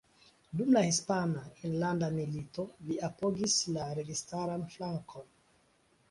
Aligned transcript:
Dum 0.59 0.69
la 0.75 0.81
Hispana 0.85 1.41
Enlanda 1.67 2.07
Milito 2.15 2.65
li 2.87 2.97
apogis 3.07 3.57
la 3.75 3.85
registaran 3.99 4.65
flankon. 4.77 5.29